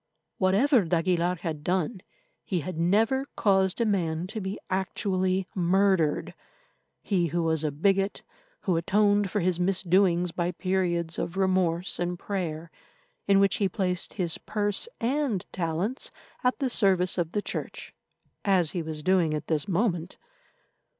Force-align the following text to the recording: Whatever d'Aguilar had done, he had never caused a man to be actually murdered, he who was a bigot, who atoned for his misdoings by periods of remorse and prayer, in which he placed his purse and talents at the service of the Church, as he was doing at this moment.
Whatever 0.39 0.83
d'Aguilar 0.83 1.35
had 1.35 1.63
done, 1.63 2.01
he 2.43 2.61
had 2.61 2.75
never 2.79 3.27
caused 3.35 3.79
a 3.79 3.85
man 3.85 4.25
to 4.25 4.41
be 4.41 4.57
actually 4.67 5.45
murdered, 5.53 6.33
he 7.03 7.27
who 7.27 7.43
was 7.43 7.63
a 7.63 7.69
bigot, 7.71 8.23
who 8.61 8.77
atoned 8.77 9.29
for 9.29 9.41
his 9.41 9.59
misdoings 9.59 10.31
by 10.31 10.53
periods 10.53 11.19
of 11.19 11.37
remorse 11.37 11.99
and 11.99 12.17
prayer, 12.17 12.71
in 13.27 13.39
which 13.39 13.57
he 13.57 13.69
placed 13.69 14.13
his 14.15 14.39
purse 14.39 14.87
and 14.99 15.45
talents 15.53 16.09
at 16.43 16.57
the 16.57 16.71
service 16.71 17.19
of 17.19 17.33
the 17.33 17.41
Church, 17.43 17.93
as 18.43 18.71
he 18.71 18.81
was 18.81 19.03
doing 19.03 19.35
at 19.35 19.45
this 19.45 19.67
moment. 19.67 20.17